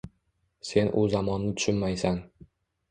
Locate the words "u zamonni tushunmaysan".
1.03-2.21